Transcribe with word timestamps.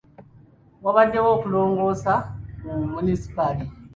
Wabaddewo 0.83 1.29
okulongoosa 1.35 2.13
mu 2.63 2.73
munisipaali. 2.91 3.65